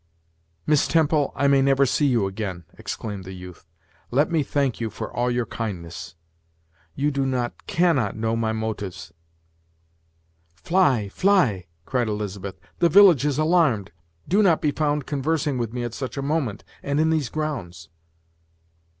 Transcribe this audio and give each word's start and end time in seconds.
"Miss 0.65 0.87
Temple, 0.87 1.31
I 1.35 1.45
may 1.47 1.61
never 1.61 1.85
see 1.85 2.07
you 2.07 2.25
again," 2.25 2.63
exclaimed 2.75 3.23
the 3.23 3.33
youth; 3.35 3.67
"let 4.09 4.31
me 4.31 4.41
thank 4.41 4.81
you 4.81 4.89
for 4.89 5.13
all 5.13 5.29
your 5.29 5.45
kindness; 5.45 6.15
you 6.95 7.11
do 7.11 7.23
not, 7.23 7.67
cannot 7.67 8.15
know 8.15 8.35
my 8.35 8.51
motives." 8.51 9.13
"Fly! 10.55 11.07
fly!" 11.09 11.67
cried 11.85 12.07
Elizabeth; 12.07 12.59
"the 12.79 12.89
village 12.89 13.27
is 13.27 13.37
alarmed. 13.37 13.91
Do 14.27 14.41
not 14.41 14.59
be 14.59 14.71
found 14.71 15.05
conversing 15.05 15.59
with 15.59 15.71
me 15.71 15.83
at 15.83 15.93
such 15.93 16.17
a 16.17 16.23
moment, 16.23 16.63
and 16.81 16.99
in 16.99 17.11
these 17.11 17.29
grounds." 17.29 17.89